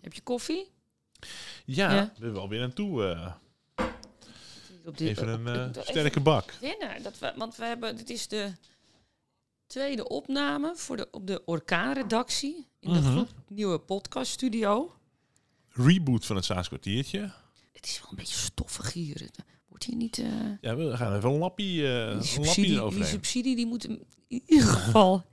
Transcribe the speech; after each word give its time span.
Heb 0.00 0.12
je 0.12 0.20
koffie? 0.20 0.70
Ja, 1.64 1.94
Ja. 1.94 2.12
we 2.18 2.24
hebben 2.24 2.40
alweer 2.40 2.62
aan 2.62 2.72
toe. 2.72 3.04
eh, 3.06 3.32
Op 4.84 4.98
die- 4.98 5.08
even 5.08 5.28
een 5.28 5.46
eh, 5.46 5.66
even 5.68 5.82
sterke 5.84 6.20
bak. 6.20 6.54
wennen. 6.60 7.02
Dat 7.02 7.18
we, 7.18 7.32
want 7.36 7.56
we 7.56 7.64
hebben, 7.64 7.96
dit 7.96 8.10
is 8.10 8.28
de 8.28 8.52
tweede 9.66 10.08
opname 10.08 10.72
voor 10.76 10.96
de, 10.96 11.08
op 11.10 11.26
de 11.26 11.42
Orkaan-redactie. 11.44 12.66
In 12.80 12.92
de 12.92 12.98
Mhm. 13.00 13.10
gloed 13.12 13.28
nieuwe 13.48 13.78
podcaststudio. 13.78 14.94
Reboot 15.68 16.26
van 16.26 16.36
het 16.36 16.44
Saans 16.44 16.68
kwartiertje. 16.68 17.32
Het 17.72 17.86
is 17.86 18.00
wel 18.00 18.10
een 18.10 18.16
beetje 18.16 18.36
stoffig 18.38 18.92
hier. 18.92 19.14
Het 19.20 19.38
Wordt 19.68 19.84
hier 19.84 19.96
niet... 19.96 20.18
eh, 20.18 20.26
Ja, 20.60 20.76
we 20.76 20.96
gaan 20.96 21.16
even 21.16 21.30
een 21.30 21.38
lappie, 21.38 21.86
eh 21.86 21.92
die, 21.92 21.94
een 22.02 22.12
lappie 22.14 22.24
subsidie, 22.26 22.90
die 22.90 23.04
subsidie 23.04 23.56
die 23.56 23.66
moet 23.66 23.84
in 23.84 24.02
ieder 24.46 24.66
geval 24.68 25.24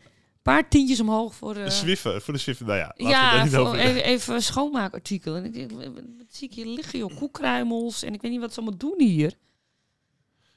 paar 0.54 0.70
tientjes 0.70 1.00
omhoog 1.00 1.36
voor... 1.36 1.55
eh, 1.55 1.64
De 1.64 1.70
Swiffer, 1.70 2.21
voor 2.21 2.34
de 2.34 2.39
Swiffer. 2.39 2.66
Nou 2.66 2.77
ja, 2.77 2.93
ja, 2.97 3.43
niet 3.43 3.54
voor 3.54 3.75
even, 3.75 4.04
even 4.04 4.41
schoonmaakartikel. 4.41 5.36
En 5.36 5.46
ik 5.46 5.54
denk, 5.54 5.71
wat 5.71 6.25
zie 6.29 6.47
ik 6.47 6.54
hier 6.54 6.65
liggen, 6.65 7.00
joh? 7.00 7.15
Koekruimels. 7.15 8.04
En 8.04 8.14
ik 8.14 8.21
weet 8.21 8.32
niet 8.32 8.39
wat 8.39 8.54
ze 8.54 8.60
allemaal 8.60 8.78
doen 8.78 8.96
hier. 8.97 9.33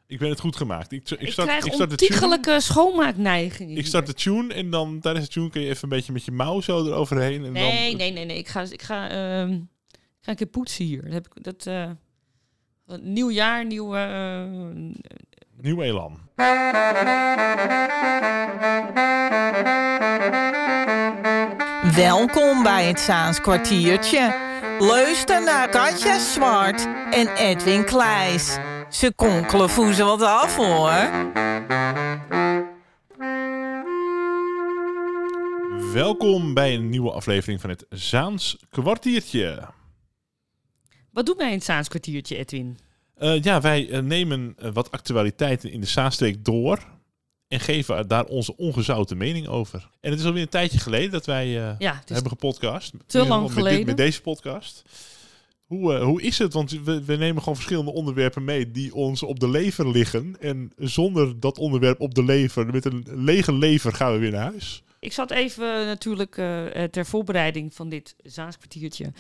Ik 0.07 0.19
ben 0.19 0.29
het 0.31 0.41
goed 0.41 0.57
gemaakt. 0.57 0.93
Ik, 0.93 1.11
ik, 1.11 1.21
Ik, 1.21 1.33
start, 1.33 1.49
krijg 1.49 1.65
ik, 1.65 1.73
tune, 1.73 1.89
ontiegelijke 1.91 2.61
schoonmaakneigingen. 2.61 3.77
ik 3.77 3.87
start 3.87 4.07
de 4.07 4.15
tune 4.15 4.55
en 4.55 4.71
dan 4.71 5.01
tijdens 5.01 5.27
de 5.27 5.33
tune 5.33 5.51
kun 5.51 5.61
je 5.63 5.69
even 5.69 5.83
een 5.83 5.89
beetje 5.89 6.13
met 6.13 6.25
je 6.25 6.33
mouw 6.33 6.61
zo 6.61 6.87
eroverheen. 6.87 7.45
En 7.45 7.53
Nee, 7.53 7.89
dan, 7.89 7.99
nee, 7.99 8.13
nee, 8.13 8.25
nee. 8.25 8.39
Ik 8.39 8.49
ga, 8.49 8.61
ik 8.71 8.83
ga, 8.83 9.09
ehm, 9.09 9.53
ik 9.93 10.21
ga 10.21 10.31
een 10.31 10.37
keer 10.37 10.47
poetsen 10.47 10.85
hier. 10.85 11.03
Dat 11.03 11.13
heb 11.13 11.27
ik, 11.35 11.43
dat, 11.45 11.67
eh, 11.67 11.91
wat- 12.87 13.03
nieuw 13.03 13.31
jaar, 13.31 13.67
nieuw... 13.67 13.95
eh, 13.97 14.43
Nieuw 15.63 15.81
elan. 15.81 16.19
Welkom 21.95 22.63
bij 22.63 22.85
het 22.87 23.01
Zaans 23.01 23.41
kwartiertje. 23.41 24.35
Luister 24.79 25.43
naar 25.45 25.69
Katja 25.69 26.19
Zwart 26.19 26.89
en 27.11 27.37
Edwin 27.37 27.85
Kleis. 27.85 28.59
Ze 28.89 29.13
konkelen 29.15 29.71
voezen 29.71 30.05
wat 30.07 30.23
af 30.23 30.57
hoor. 30.57 31.29
Welkom 35.93 36.55
bij 36.55 36.75
een 36.75 36.89
nieuwe 36.89 37.11
aflevering 37.11 37.61
van 37.61 37.71
het 37.71 37.87
Zaans 37.89 38.57
kwartiertje. 38.71 39.69
wat 41.13 41.27
doen 41.27 41.37
wij 41.37 41.49
in 41.49 41.55
het 41.55 41.65
Zaans 41.65 41.89
kwartiertje, 41.89 42.37
Edwin? 42.37 42.79
Eh, 43.21 43.43
ja, 43.43 43.61
wij 43.61 43.91
eh, 43.91 44.01
nemen 44.03 44.55
eh, 44.59 44.71
wat 44.73 44.91
actualiteiten 44.91 45.71
in 45.71 45.81
de 45.81 45.87
Zaanstreek 45.87 46.45
door 46.45 46.85
en 47.49 47.61
geven 47.61 48.09
daar 48.09 48.25
onze 48.25 48.57
ongezouten 48.57 49.17
mening 49.17 49.47
over. 49.49 49.91
En 50.01 50.11
het 50.11 50.21
is 50.21 50.27
alweer 50.27 50.43
een 50.43 50.49
tijdje 50.49 50.79
geleden 50.79 51.11
dat 51.11 51.27
wij 51.27 51.49
Ja, 51.49 52.03
hebben 52.07 52.29
gepodcast. 52.29 52.93
Te 53.07 53.27
lang 53.27 53.43
met, 53.43 53.53
geleden. 53.53 53.77
dit- 53.79 53.87
met 53.87 53.97
deze 53.97 54.21
podcast. 54.21 54.83
Hoe, 55.65 55.97
hoe 55.97 56.23
is 56.23 56.39
het? 56.39 56.53
Want 56.53 56.71
we, 56.71 57.05
we 57.05 57.17
nemen 57.17 57.39
gewoon 57.39 57.55
verschillende 57.55 57.93
onderwerpen 57.93 58.45
mee 58.45 58.71
die 58.71 58.95
ons 58.95 59.23
op 59.23 59.41
de 59.41 59.49
lever 59.49 59.91
liggen. 59.91 60.37
En 60.41 60.73
zonder 60.77 61.41
dat 61.41 61.59
onderwerp 61.59 62.01
op 62.01 62.15
de 62.15 62.25
lever, 62.25 62.67
met 62.67 62.85
een 62.85 63.07
lege 63.11 63.53
lever, 63.53 63.93
gaan 63.93 64.13
we 64.13 64.19
weer 64.19 64.31
naar 64.31 64.51
huis. 64.51 64.83
Ik 65.01 65.13
zat 65.13 65.31
even 65.31 65.87
natuurlijk 65.87 66.35
ter 66.91 67.07
voorbereiding 67.07 67.75
van 67.75 67.89
dit 67.89 68.15
Zaans 68.23 68.57
kwartiertje 68.57 69.13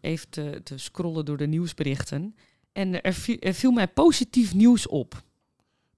even 0.00 0.28
te, 0.30 0.60
te 0.64 0.78
scrollen 0.78 1.24
door 1.24 1.36
de 1.36 1.46
nieuwsberichten. 1.46 2.34
En 2.76 3.02
er 3.02 3.12
viel, 3.12 3.36
er 3.40 3.54
viel 3.54 3.70
mij 3.70 3.86
positief 3.88 4.54
nieuws 4.54 4.86
op. 4.88 5.22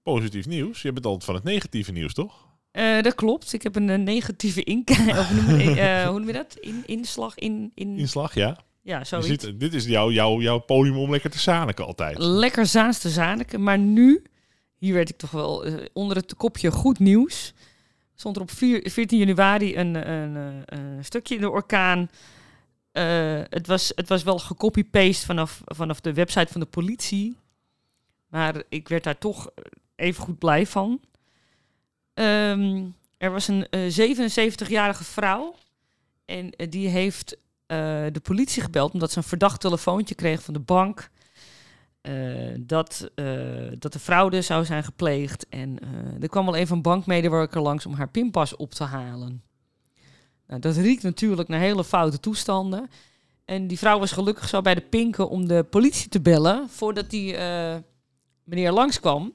Positief 0.03 0.47
nieuws. 0.47 0.81
Je 0.81 0.93
bent 0.93 1.05
altijd 1.05 1.23
van 1.23 1.35
het 1.35 1.43
negatieve 1.43 1.91
nieuws, 1.91 2.13
toch? 2.13 2.47
Eh, 2.71 3.01
dat 3.01 3.15
klopt. 3.15 3.53
Ik 3.53 3.63
heb 3.63 3.75
een, 3.75 3.89
eh, 3.89 3.97
negatieve 3.97 4.63
inkijk. 4.63 5.07
Of 5.19 5.29
hoe 5.29 5.41
noem, 5.41 5.59
je- 5.59 5.79
eh, 5.81 6.07
hoe 6.09 6.17
noem 6.19 6.27
je 6.27 6.33
dat? 6.33 6.55
In, 6.59 6.83
inslag 6.85 7.35
in, 7.35 7.71
in, 7.75 7.97
Inslag, 7.97 8.33
ja. 8.35 8.57
ja, 8.81 9.03
zoiets. 9.03 9.27
ziet, 9.43 9.59
dit 9.59 9.73
is 9.73 9.85
jouw, 9.85 10.11
jouw, 10.11 10.41
jouw 10.41 10.59
podium 10.59 10.97
om 10.97 11.09
lekker 11.11 11.29
te 11.29 11.39
zaniken 11.39 11.85
altijd. 11.85 12.17
Lekker 12.17 12.65
Zaans 12.65 12.99
te 12.99 13.09
zaniken. 13.09 13.63
Maar 13.63 13.79
nu, 13.79 14.23
hier 14.77 14.93
werd 14.93 15.09
ik 15.09 15.17
toch 15.17 15.31
wel 15.31 15.65
onder 15.93 16.17
het 16.17 16.35
kopje 16.35 16.71
goed 16.71 16.99
nieuws. 16.99 17.53
Stond 18.15 18.35
er 18.35 18.41
op 18.41 18.51
vier- 18.51 18.89
14 18.91 19.17
januari 19.17 19.75
een, 19.77 20.09
een, 20.11 20.63
een 20.65 21.05
stukje 21.05 21.35
in 21.35 21.41
de 21.41 21.49
orkaan. 21.49 22.09
Eh, 22.99 23.41
het, 23.49 23.67
was, 23.67 23.91
het 23.95 24.09
was 24.09 24.23
wel 24.23 24.39
gecopy-paste 24.39 25.25
vanaf, 25.25 25.61
vanaf 25.65 25.99
de 26.01 26.13
website 26.13 26.51
van 26.51 26.61
de 26.61 26.67
politie. 26.67 27.37
Maar 28.27 28.63
ik 28.69 28.87
werd 28.87 29.03
daar 29.03 29.17
toch 29.17 29.49
even 29.95 30.23
goed 30.23 30.39
blij 30.39 30.65
van. 30.67 30.99
Ehm, 32.13 32.85
er 33.17 33.31
was 33.31 33.47
een 33.47 33.67
eh, 33.69 33.89
77-jarige 33.89 35.03
vrouw. 35.03 35.55
En 36.25 36.49
eh, 36.51 36.69
die 36.69 36.87
heeft 36.87 37.37
eh, 37.65 37.77
de 38.11 38.19
politie 38.23 38.61
gebeld 38.61 38.93
omdat 38.93 39.11
ze 39.11 39.17
een 39.17 39.23
verdacht 39.23 39.61
telefoontje 39.61 40.15
kreeg 40.15 40.43
van 40.43 40.53
de 40.53 40.59
bank. 40.59 41.09
eh, 42.01 42.55
dat, 42.59 43.09
eh, 43.15 43.25
dat 43.79 43.93
de 43.93 43.99
fraude 43.99 44.41
zou 44.41 44.65
zijn 44.65 44.83
gepleegd. 44.83 45.47
En 45.49 45.79
eh, 45.79 46.21
er 46.21 46.29
kwam 46.29 46.45
wel 46.45 46.55
even 46.55 46.75
een 46.75 46.81
bankmedewerker 46.81 47.61
langs 47.61 47.85
om 47.85 47.93
haar 47.93 48.09
pinpas 48.09 48.55
op 48.55 48.71
te 48.73 48.83
halen. 48.83 49.43
Nou, 50.49 50.61
dat 50.61 50.75
riekt 50.75 51.03
natuurlijk 51.03 51.49
naar 51.49 51.59
hele 51.59 51.83
foute 51.83 52.19
toestanden. 52.19 52.89
En 53.45 53.67
die 53.67 53.77
vrouw 53.77 53.99
was 53.99 54.11
gelukkig 54.11 54.49
zo 54.49 54.61
bij 54.61 54.75
de 54.75 54.81
pinken 54.81 55.29
om 55.29 55.47
de 55.47 55.63
politie 55.63 56.09
te 56.09 56.21
bellen... 56.21 56.69
voordat 56.69 57.09
die 57.09 57.35
eh, 57.35 57.75
meneer 58.43 58.71
langskwam 58.71 59.33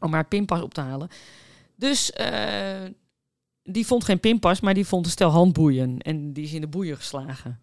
om 0.00 0.12
haar 0.12 0.28
pinpas 0.28 0.60
op 0.62 0.74
te 0.74 0.80
halen. 0.80 1.08
Dus 1.76 2.12
eh, 2.12 2.82
die 3.62 3.86
vond 3.86 4.04
geen 4.04 4.20
pinpas, 4.20 4.60
maar 4.60 4.74
die 4.74 4.86
vond 4.86 5.04
een 5.06 5.12
stel 5.12 5.30
handboeien. 5.30 5.98
En 5.98 6.32
die 6.32 6.44
is 6.44 6.52
in 6.52 6.60
de 6.60 6.68
boeien 6.68 6.96
geslagen. 6.96 7.60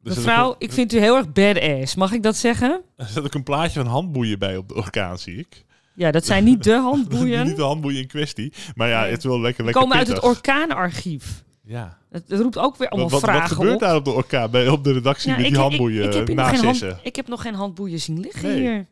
Mevrouw, 0.00 0.54
ik 0.58 0.72
vind 0.72 0.92
u 0.92 0.98
heel 0.98 1.16
erg 1.16 1.32
badass. 1.32 1.94
Mag 1.94 2.12
ik 2.12 2.22
dat 2.22 2.36
zeggen? 2.36 2.82
Er 2.96 3.06
zit 3.06 3.24
ook 3.24 3.34
een 3.34 3.42
plaatje 3.42 3.80
van 3.80 3.90
handboeien 3.90 4.38
bij 4.38 4.56
op 4.56 4.68
de 4.68 4.74
orkaan, 4.74 5.18
zie 5.18 5.38
ik. 5.38 5.64
Ja, 5.98 6.10
dat 6.10 6.26
zijn 6.26 6.44
niet 6.44 6.62
de 6.64 6.70
Niet 6.74 6.80
handboeien. 6.82 7.54
de 7.56 7.62
handboeien 7.62 8.00
in 8.00 8.06
kwestie. 8.06 8.52
Maar 8.74 8.88
ja, 8.88 9.04
het 9.06 9.18
is 9.18 9.24
wel 9.24 9.40
lekker, 9.40 9.64
lekker 9.64 9.82
komen 9.82 9.96
uit 9.96 10.08
het 10.08 10.22
orkaanarchief. 10.22 11.44
Ja. 11.62 11.98
Dat 12.10 12.22
roept 12.28 12.58
ook 12.58 12.76
weer 12.76 12.88
allemaal 12.88 13.10
Wat, 13.10 13.20
wat, 13.20 13.30
wat 13.30 13.36
vragen 13.38 13.56
gebeurt 13.56 13.74
op. 13.74 13.80
daar 13.80 13.96
op 13.96 14.04
de 14.04 14.10
orkaan, 14.10 14.50
bij, 14.50 14.68
op 14.68 14.84
de 14.84 14.92
redactie 14.92 15.30
Ja, 15.30 15.34
met 15.36 15.44
die 15.44 15.52
ik- 15.54 15.58
ik- 15.58 15.64
handboeien 15.64 16.04
ik, 16.06 16.12
heb 16.14 16.62
hand- 16.62 16.84
ik 17.02 17.16
heb 17.16 17.28
nog 17.28 17.42
geen 17.42 17.54
handboeien 17.54 18.00
zien 18.00 18.20
liggen 18.20 18.42
Nee. 18.48 18.60
hier. 18.60 18.86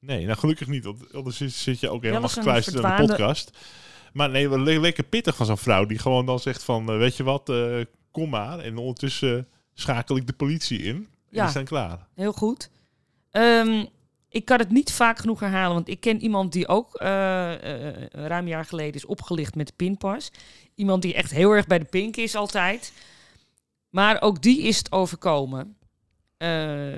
Nee, 0.00 0.24
nou 0.26 0.38
gelukkig 0.38 0.66
niet. 0.68 0.84
Want 0.84 1.14
anders 1.14 1.40
zit, 1.62 1.80
je 1.80 1.90
ook 1.90 2.02
helemaal 2.02 2.28
gekluisterd 2.28 2.84
aan 2.84 2.96
de 3.02 3.06
podcast. 3.06 3.50
Maar 4.12 4.30
nee, 4.30 4.48
wel 4.48 4.58
le- 4.60 4.80
lekker 4.80 5.04
pittig 5.04 5.36
van 5.36 5.46
zo'n 5.46 5.58
vrouw 5.58 5.86
die 5.86 5.98
gewoon 5.98 6.26
dan 6.26 6.38
zegt 6.38 6.62
van, 6.62 6.88
eh, 6.90 6.96
weet 6.96 7.16
je 7.16 7.22
wat, 7.22 7.48
eh, 7.48 7.74
kom 8.10 8.28
maar. 8.30 8.58
En 8.58 8.76
ondertussen 8.76 9.48
schakel 9.74 10.16
ik 10.16 10.26
de 10.26 10.32
politie 10.32 10.78
in. 10.82 10.94
En 10.96 11.06
Ja. 11.30 11.42
die 11.42 11.52
zijn 11.52 11.64
klaar. 11.64 12.06
Heel 12.14 12.32
goed. 12.32 12.70
Ehm, 13.30 13.84
ik 14.32 14.44
kan 14.44 14.58
het 14.58 14.70
niet 14.70 14.92
vaak 14.92 15.18
genoeg 15.18 15.40
herhalen, 15.40 15.74
want 15.74 15.88
ik 15.88 16.00
ken 16.00 16.22
iemand 16.22 16.52
die 16.52 16.68
ook 16.68 16.94
eh, 16.94 17.52
eh, 17.52 18.08
een 18.10 18.26
ruim 18.26 18.48
jaar 18.48 18.64
geleden 18.64 18.94
is 18.94 19.04
opgelicht 19.04 19.54
met 19.54 19.66
de 19.66 19.72
pinpas. 19.76 20.30
Iemand 20.74 21.02
die 21.02 21.14
echt 21.14 21.30
heel 21.30 21.50
erg 21.50 21.66
bij 21.66 21.78
de 21.78 21.84
pink 21.84 22.16
is 22.16 22.34
altijd. 22.34 22.92
Maar 23.90 24.22
ook 24.22 24.42
die 24.42 24.62
is 24.62 24.78
het 24.78 24.92
overkomen. 24.92 25.76
Eh, 26.36 26.92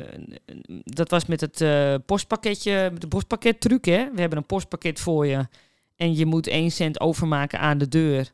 dat 0.84 1.10
was 1.10 1.26
met 1.26 1.40
het 1.40 1.64
postpakketje, 2.06 2.92
de 2.98 3.08
postpakkettruc. 3.08 3.84
Hè? 3.84 4.10
We 4.12 4.20
hebben 4.20 4.38
een 4.38 4.46
postpakket 4.46 5.00
voor 5.00 5.26
je 5.26 5.48
en 5.96 6.14
je 6.14 6.26
moet 6.26 6.46
1 6.46 6.70
cent 6.70 7.00
overmaken 7.00 7.58
aan 7.58 7.78
de 7.78 7.88
deur. 7.88 8.32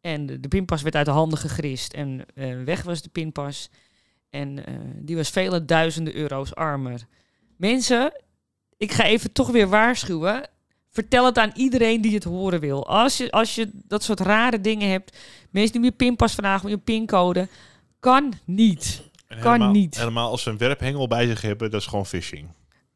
En 0.00 0.26
de, 0.26 0.40
de 0.40 0.48
pinpas 0.48 0.82
werd 0.82 0.96
uit 0.96 1.06
de 1.06 1.12
handen 1.12 1.38
gegrist 1.38 1.92
en 1.92 2.24
weg 2.64 2.82
was 2.82 3.02
de 3.02 3.08
pinpas. 3.08 3.70
En 4.30 4.64
die 4.96 5.16
was 5.16 5.30
vele 5.30 5.64
duizenden 5.64 6.14
euro's 6.14 6.54
armer. 6.54 7.06
Mensen, 7.62 8.12
ik 8.76 8.92
ga 8.92 9.04
even 9.04 9.32
toch 9.32 9.50
weer 9.50 9.68
waarschuwen. 9.68 10.48
Vertel 10.88 11.24
het 11.24 11.38
aan 11.38 11.50
iedereen 11.54 12.00
die 12.00 12.14
het 12.14 12.24
horen 12.24 12.60
wil. 12.60 12.86
Als 12.86 13.16
je, 13.16 13.30
als 13.30 13.54
je 13.54 13.70
dat 13.72 14.02
soort 14.02 14.20
rare 14.20 14.60
dingen 14.60 14.90
hebt, 14.90 15.18
mensen 15.50 15.72
die 15.80 15.90
je 15.90 15.96
pinpas 15.96 16.34
vragen, 16.34 16.64
om 16.64 16.70
je 16.70 16.78
pincode, 16.78 17.48
kan 18.00 18.32
niet. 18.44 19.10
En 19.26 19.40
Kan 19.40 19.52
helemaal, 19.52 19.72
niet. 19.72 19.96
Helemaal 19.96 20.30
als 20.30 20.42
ze 20.42 20.50
een 20.50 20.58
werphengel 20.58 21.06
bij 21.06 21.26
zich 21.26 21.40
hebben, 21.40 21.70
dat 21.70 21.80
is 21.80 21.86
gewoon 21.86 22.06
phishing. 22.06 22.48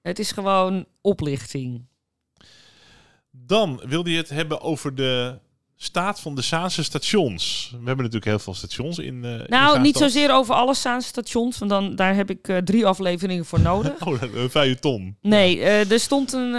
Het 0.02 0.18
is 0.18 0.32
gewoon 0.32 0.86
oplichting. 1.00 1.86
Dan 3.30 3.80
wilde 3.84 4.10
je 4.10 4.16
het 4.16 4.28
hebben 4.28 4.60
over 4.60 4.94
de 4.94 5.38
staat 5.76 6.20
van 6.20 6.34
de 6.34 6.42
Zaanse 6.42 6.84
stations. 6.84 7.68
We 7.70 7.76
hebben 7.76 7.96
natuurlijk 7.96 8.24
heel 8.24 8.38
veel 8.38 8.54
stations 8.54 8.98
in. 8.98 9.24
eh, 9.24 9.32
in 9.32 9.44
Nou, 9.48 9.80
niet 9.80 9.96
zozeer 9.96 10.32
over 10.32 10.54
alle 10.54 10.74
Zaanse 10.74 11.08
stations, 11.08 11.58
want 11.58 11.70
dan, 11.70 11.96
daar 11.96 12.14
heb 12.14 12.30
ik 12.30 12.48
eh, 12.48 12.56
drie 12.56 12.86
afleveringen 12.86 13.44
voor 13.44 13.60
nodig. 13.70 14.06
Oh, 14.06 14.22
een 14.34 14.50
feuilleton. 14.50 15.16
Nee, 15.22 15.60
eh, 15.60 15.90
er 15.90 16.00
stond 16.00 16.32
een, 16.32 16.54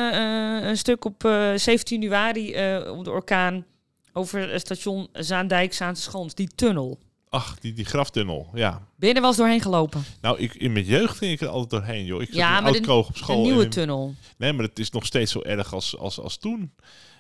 een 0.67 0.77
stuk 0.77 1.05
op 1.05 1.25
eh, 1.25 1.51
17 1.55 2.01
januari 2.01 2.47
op 2.89 3.03
de 3.03 3.11
orkaan 3.11 3.65
over 4.13 4.51
het 4.51 4.61
station 4.61 5.07
Zaandijk, 5.13 5.73
Zaanse 5.73 6.01
Schans, 6.01 6.33
die 6.35 6.49
tunnel. 6.55 6.99
Ach, 7.29 7.59
die, 7.59 7.73
die 7.73 7.85
graftunnel, 7.85 8.47
ja. 8.53 8.81
Ben 8.95 9.09
je 9.09 9.15
er 9.15 9.19
wel 9.21 9.29
eens 9.29 9.39
doorheen 9.39 9.61
gelopen? 9.61 10.03
Nou, 10.21 10.39
ik, 10.39 10.53
in 10.55 10.71
mijn 10.71 10.85
jeugd 10.85 11.17
ging 11.17 11.31
ik 11.31 11.41
er 11.41 11.47
altijd 11.47 11.69
doorheen, 11.69 12.05
joh. 12.05 12.21
Ik 12.21 12.27
zat 12.27 12.35
Ja, 12.37 12.57
in 12.59 12.65
Oud-Kroog 12.65 13.07
op 13.07 13.17
school. 13.17 13.35
een 13.35 13.41
nieuwe 13.41 13.67
tunnel. 13.67 14.15
Nee, 14.37 14.53
maar 14.53 14.65
het 14.65 14.79
is 14.79 14.89
nog 14.89 15.05
steeds 15.05 15.31
zo 15.31 15.41
erg 15.41 15.73
als, 15.73 15.97
als, 15.97 16.19
als 16.19 16.37
toen. 16.37 16.71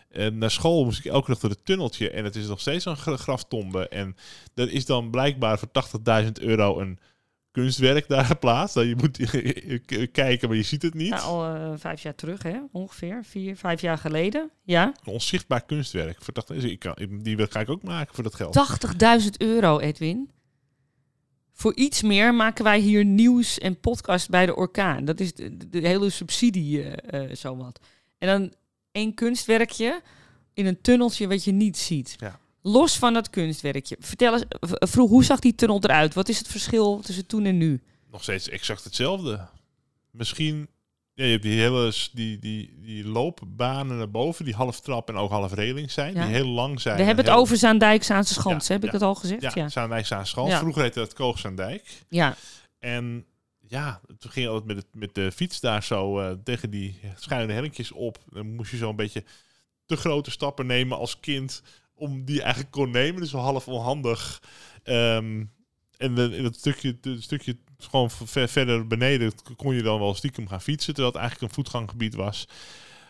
En 0.09 0.37
naar 0.37 0.51
school 0.51 0.83
moest 0.83 1.05
ik 1.05 1.11
elke 1.11 1.31
dag 1.31 1.39
door 1.39 1.49
het 1.49 1.65
tunneltje. 1.65 2.09
En 2.09 2.23
het 2.23 2.35
is 2.35 2.47
nog 2.47 2.59
steeds 2.59 2.85
een 2.85 2.97
gra- 2.97 3.17
graftombe. 3.17 3.87
En 3.87 4.15
er 4.55 4.71
is 4.71 4.85
dan 4.85 5.09
blijkbaar 5.09 5.59
voor 5.59 5.67
80.000 6.23 6.31
euro 6.41 6.79
een 6.79 6.99
kunstwerk 7.51 8.07
daar 8.07 8.25
geplaatst. 8.25 8.75
Dat 8.75 8.85
je 8.85 8.95
moet 8.95 9.17
kijken, 10.11 10.47
maar 10.47 10.57
je 10.57 10.63
ziet 10.63 10.81
het 10.81 10.93
niet. 10.93 11.07
Ja, 11.07 11.17
al 11.17 11.45
eh, 11.55 11.71
vijf 11.75 12.01
jaar 12.01 12.15
terug, 12.15 12.43
hè? 12.43 12.57
Ongeveer. 12.71 13.23
Vier, 13.25 13.55
vijf 13.57 13.81
jaar 13.81 13.97
geleden. 13.97 14.49
Ja. 14.63 14.85
Een 15.03 15.13
onzichtbaar 15.13 15.65
kunstwerk. 15.65 16.17
Voor 16.23 16.33
80, 16.33 16.63
ik 16.63 16.79
kan, 16.79 16.95
die 17.21 17.35
wil- 17.37 17.47
ga 17.49 17.59
ik 17.59 17.69
ook 17.69 17.83
maken 17.83 18.15
voor 18.15 18.23
dat 18.23 18.35
geld. 18.35 18.53
80.000 19.23 19.29
euro, 19.37 19.79
Edwin. 19.79 20.29
Voor 21.51 21.75
iets 21.75 22.01
meer 22.01 22.33
maken 22.35 22.63
wij 22.63 22.79
hier 22.79 23.05
nieuws 23.05 23.57
en 23.57 23.79
podcast 23.79 24.29
bij 24.29 24.45
de 24.45 24.55
orkaan. 24.55 25.05
Dat 25.05 25.19
is 25.19 25.33
de, 25.33 25.51
hele 25.71 26.09
subsidie, 26.09 26.83
eh 26.83 27.23
eh 27.23 27.35
zowat. 27.35 27.79
En 28.17 28.27
dan 28.27 28.53
één 28.97 29.13
kunstwerkje 29.13 30.01
in 30.53 30.65
een 30.65 30.81
tunneltje 30.81 31.27
wat 31.27 31.43
je 31.43 31.51
niet 31.51 31.77
ziet. 31.77 32.15
Ja. 32.17 32.39
Los 32.61 32.97
van 32.97 33.13
dat 33.13 33.29
kunstwerkje. 33.29 33.97
Vertel 33.99 34.33
eens, 34.33 34.43
vroeg, 34.69 35.09
hoe 35.09 35.23
zag 35.23 35.39
die 35.39 35.55
tunnel 35.55 35.79
eruit? 35.81 36.13
Wat 36.13 36.29
is 36.29 36.37
het 36.37 36.47
verschil 36.47 36.99
tussen 37.03 37.25
toen 37.25 37.45
en 37.45 37.57
nu? 37.57 37.81
Nog 38.11 38.23
steeds 38.23 38.49
exact 38.49 38.83
hetzelfde. 38.83 39.47
Misschien... 40.11 40.67
Ja, 41.13 41.23
je 41.23 41.31
hebt 41.31 41.43
die 41.43 41.59
hele 41.59 41.93
die, 42.13 42.39
die, 42.39 42.73
die 42.81 43.05
loopbanen 43.07 43.97
naar 43.97 44.11
boven, 44.11 44.45
die 44.45 44.53
half 44.53 44.79
trap 44.79 45.09
en 45.09 45.15
ook 45.15 45.29
half 45.29 45.53
reling 45.53 45.91
zijn, 45.91 46.13
Ja. 46.13 46.25
die 46.25 46.33
heel 46.33 46.47
lang 46.47 46.81
zijn. 46.81 46.93
We 46.95 46.99
en 47.01 47.07
hebben 47.07 47.25
het 47.25 47.33
heel- 47.33 47.43
over 47.43 47.57
Zaandijk, 47.57 48.03
Zaanse 48.03 48.33
Schans. 48.33 48.67
Ja, 48.67 48.73
heb 48.73 48.83
ik 48.83 48.89
ja, 48.91 48.95
het 48.95 49.03
al 49.07 49.15
gezegd? 49.15 49.41
Ja, 49.41 49.51
Ja. 49.53 49.61
ja. 49.61 49.69
Zaandijk 49.69 50.11
aan 50.11 50.25
Schans. 50.25 50.49
Ja. 50.49 50.59
Vroeger 50.59 50.81
heette 50.81 50.99
dat 50.99 51.13
Koogzaandijk. 51.13 52.03
En 52.79 53.25
ja, 53.67 54.01
toen 54.19 54.31
ging 54.31 54.45
je 54.45 54.51
altijd 54.51 54.75
met, 54.75 54.85
met 54.93 55.15
de 55.15 55.31
fiets 55.31 55.59
daar 55.59 55.83
zo 55.83 56.19
eh, 56.19 56.31
tegen 56.43 56.69
die 56.69 56.99
schuine 57.15 57.53
hellinkjes 57.53 57.91
op. 57.91 58.17
Dan 58.29 58.55
moest 58.55 58.71
je 58.71 58.77
zo 58.77 58.89
een 58.89 58.95
beetje 58.95 59.23
te 59.85 59.95
grote 59.95 60.31
stappen 60.31 60.65
nemen 60.65 60.97
als 60.97 61.19
kind 61.19 61.63
om 61.93 62.25
die 62.25 62.41
eigenlijk 62.41 62.71
kon 62.71 62.91
nemen. 62.91 63.21
Dus 63.21 63.31
half 63.31 63.67
onhandig. 63.67 64.41
Ehm, 64.83 65.45
en 65.97 66.15
dat 66.43 66.55
stukje, 66.55 66.97
stukje 67.19 67.57
gewoon 67.77 68.09
ver, 68.11 68.49
verder 68.49 68.87
beneden 68.87 69.33
kon 69.55 69.75
je 69.75 69.81
dan 69.81 69.99
wel 69.99 70.13
stiekem 70.13 70.47
gaan 70.47 70.61
fietsen, 70.61 70.93
terwijl 70.93 71.13
het 71.13 71.21
eigenlijk 71.21 71.51
een 71.51 71.63
voetganggebied 71.63 72.15
was. 72.15 72.47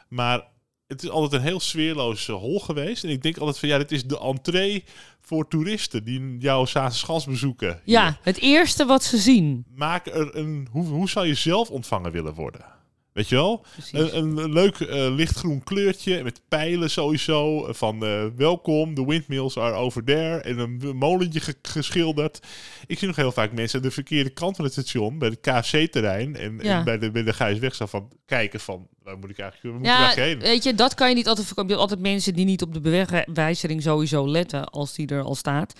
Maar 0.08 0.48
het 0.88 1.04
is 1.04 1.10
altijd 1.10 1.42
een 1.42 1.48
heel 1.48 1.60
sfeerloze 1.60 2.32
hol 2.32 2.60
geweest. 2.60 3.04
En 3.04 3.10
ik 3.10 3.22
denk 3.22 3.38
altijd 3.38 3.60
van 3.60 3.70
ja, 3.70 3.78
dit 3.78 3.92
is 3.92 4.04
de 4.06 4.20
entree 4.20 4.84
voor 5.22 5.48
toeristen 5.48 6.04
die 6.04 6.38
jouw 6.40 6.66
Schans 6.66 7.26
bezoeken. 7.26 7.82
ja, 7.84 8.18
het 8.22 8.38
eerste 8.40 8.86
wat 8.86 9.04
ze 9.04 9.18
zien. 9.18 9.66
Maak 9.76 10.06
er 10.08 10.36
een. 10.36 10.68
Hoe, 10.72 10.86
hoe 10.88 11.10
zou 11.10 11.28
je 11.28 11.34
zelf 11.34 11.70
ontvangen 11.70 12.12
willen 12.12 12.34
worden? 12.34 12.76
Weet 13.14 13.30
je 13.30 13.36
wel? 13.36 13.66
Een, 13.92 14.18
een 14.18 14.52
leuk 14.54 14.80
eh, 14.80 15.16
lichtgroen 15.16 15.64
kleurtje 15.64 16.24
met 16.24 16.42
pijlen 16.48 16.90
sowieso. 16.90 17.66
eh, 17.66 17.74
Van 17.74 18.06
eh, 18.06 18.26
welkom, 18.36 18.94
de 18.94 19.06
windmills 19.06 19.58
are 19.58 19.74
over 19.76 20.04
there. 20.04 20.38
En 20.42 20.58
een 20.60 20.96
molentje 20.98 21.40
ge- 21.40 21.56
geschilderd. 21.62 22.40
Ik 22.88 22.98
zie 22.98 23.08
nog 23.08 23.16
heel 23.16 23.32
vaak 23.32 23.52
mensen 23.52 23.78
aan 23.80 23.86
de 23.86 23.92
verkeerde 23.92 24.30
kant 24.30 24.56
van 24.56 24.66
het 24.66 24.74
station. 24.74 25.18
Bij 25.20 25.30
het 25.30 25.40
KFC-terrein. 25.40 26.36
En, 26.36 26.60
Ja. 26.62 26.78
en 26.78 26.84
bij 26.84 26.98
de, 26.98 27.12
bij 27.12 27.24
de 27.24 27.34
Gijsweg 27.34 27.76
van 27.76 28.12
kijken 28.26 28.60
van... 28.60 28.88
Waar 29.08 29.18
moet 29.18 29.30
ik 29.30 29.40
eigenlijk 29.40 29.76
moet 29.78 29.86
ik 29.86 29.92
Ja, 29.92 29.98
eigenlijk 30.06 30.42
heen? 30.42 30.52
weet 30.52 30.64
je, 30.64 30.74
dat 30.76 30.94
kan 30.94 31.10
je 31.10 31.16
niet 31.16 31.28
altijd 31.28 31.48
voorkomen. 31.48 31.72
Je 31.72 31.78
hebt 31.78 31.90
altijd 31.92 32.10
mensen 32.10 32.34
die 32.34 32.46
niet 32.46 32.62
op 32.62 32.74
de 32.74 32.80
bewegwijzering 32.80 33.82
sowieso 33.82 34.28
letten 34.28 34.70
als 34.70 34.94
die 34.94 35.08
er 35.08 35.22
al 35.24 35.36
staat. 35.36 35.74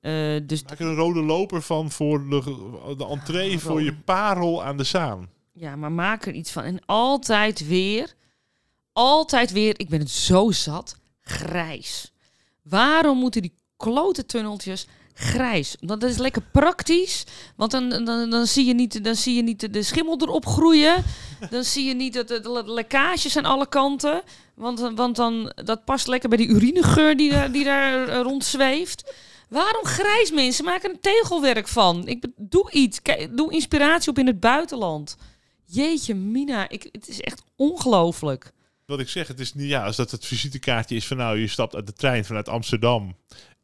Eh, 0.00 0.12
dus 0.42 0.62
Maak 0.62 0.78
er 0.78 0.86
een 0.86 0.94
rode 0.94 1.20
loper 1.22 1.62
van 1.62 1.90
voor 1.90 2.28
de, 2.28 2.42
de 2.96 3.06
entree 3.06 3.54
Ah, 3.54 3.58
voor 3.60 3.82
je 3.82 3.94
parel 3.94 4.64
aan 4.64 4.76
de 4.76 4.84
Zaan. 4.84 5.28
ja, 5.52 5.76
maar 5.76 5.92
maak 5.92 6.26
er 6.26 6.32
iets 6.34 6.50
van. 6.50 6.62
En 6.62 6.80
altijd 6.86 7.66
weer, 7.66 8.14
altijd 8.92 9.52
weer, 9.52 9.74
ik 9.80 9.88
ben 9.88 9.98
het 10.00 10.10
zo 10.10 10.50
zat, 10.50 10.96
grijs. 11.20 12.12
Waarom 12.62 13.18
moeten 13.18 13.42
die 13.42 13.54
klote 13.76 14.26
tunneltjes 14.26 14.86
grijs? 15.18 15.76
Want 15.80 16.00
dat 16.00 16.10
is 16.10 16.16
lekker 16.16 16.42
praktisch. 16.52 17.24
Want 17.56 17.70
dan, 17.70 17.88
dan, 17.88 18.30
dan, 18.30 18.46
zie, 18.46 18.64
je 18.64 18.74
niet, 18.74 19.04
dan 19.04 19.14
zie 19.14 19.34
je 19.34 19.42
niet 19.42 19.72
de- 19.72 19.82
schimmel 19.82 20.20
erop 20.20 20.46
groeien. 20.46 21.04
Dan 21.50 21.64
zie 21.64 21.84
je 21.84 21.94
niet 21.94 22.14
dat 22.14 22.28
de, 22.28 22.62
lekkages 22.66 23.36
aan 23.36 23.44
alle 23.44 23.68
kanten. 23.68 24.22
Want, 24.54 24.80
want 24.94 25.16
dan, 25.16 25.52
dat 25.64 25.84
past 25.84 26.06
lekker 26.06 26.28
bij 26.28 26.38
die 26.38 26.48
urinegeur 26.48 27.16
die 27.16 27.30
daar, 27.30 27.52
die 27.52 27.64
daar 27.64 28.08
eh, 28.08 28.20
rondzweeft. 28.20 29.14
Waarom 29.48 29.84
grijs 29.84 30.30
mensen? 30.30 30.64
Maak 30.64 30.84
er 30.84 30.90
een 30.90 31.00
tegelwerk 31.00 31.68
van. 31.68 32.06
Ik, 32.06 32.24
doe 32.36 32.70
iets. 32.70 33.02
Kijk, 33.02 33.36
doe 33.36 33.52
inspiratie 33.52 34.10
op 34.10 34.18
in 34.18 34.26
het 34.26 34.40
buitenland. 34.40 35.16
Jeetje, 35.64 36.14
Mina. 36.14 36.68
Ik, 36.68 36.88
het 36.92 37.08
is 37.08 37.20
echt 37.20 37.42
ongelooflijk. 37.56 38.52
Wat 38.86 39.00
ik 39.00 39.08
zeg, 39.08 39.28
het 39.28 39.40
is 39.40 39.54
niet 39.54 39.68
ja, 39.68 39.84
als 39.84 39.96
dat 39.96 40.10
het 40.10 40.26
visitekaartje 40.26 40.96
is 40.96 41.06
van 41.06 41.16
nou, 41.16 41.38
je 41.38 41.48
stapt 41.48 41.74
uit 41.74 41.86
de 41.86 41.92
trein 41.92 42.24
vanuit 42.24 42.48
Amsterdam. 42.48 43.16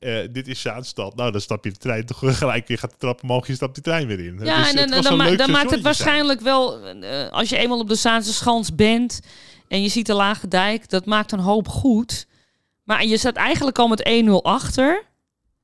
Eh, 0.03 0.29
dit 0.31 0.49
is 0.49 0.61
Zaanstad. 0.61 1.17
Nou, 1.17 1.33
dan 1.33 1.41
stap 1.41 1.65
je 1.65 1.71
de 1.71 1.77
trein 1.77 2.07
toch 2.07 2.39
gelijk 2.39 2.69
weer 2.69 2.79
gaat 2.79 2.91
de 2.91 2.97
trap 2.97 3.23
omhoog. 3.23 3.47
Je 3.47 3.55
stapt 3.55 3.75
die 3.75 3.83
trein 3.83 4.07
weer 4.07 4.19
in. 4.27 4.39
Ja, 4.43 4.63
Dus 4.63 4.73
en, 4.75 4.91
was 4.91 5.05
dan, 5.05 5.17
ma- 5.17 5.31
dan 5.37 5.51
maakt 5.51 5.63
het 5.63 5.71
zijn. 5.71 5.83
waarschijnlijk 5.83 6.41
wel, 6.41 6.87
eh, 6.87 7.29
als 7.31 7.49
je 7.49 7.57
eenmaal 7.57 7.79
op 7.79 7.89
de 7.89 7.95
Zaanse 7.95 8.33
Schans 8.33 8.75
bent 8.75 9.21
en 9.69 9.83
je 9.83 9.89
ziet 9.89 10.07
de 10.07 10.15
Lage 10.15 10.49
Dijk, 10.49 10.89
dat 10.89 11.07
maakt 11.07 11.33
een 11.33 11.39
hoop 11.39 11.69
goed. 11.69 12.27
Maar 12.85 13.05
je 13.05 13.17
staat 13.17 13.37
eigenlijk 13.37 13.79
al 13.79 13.89
met 13.89 14.05
1-0 14.09 14.43
achter. 14.43 15.05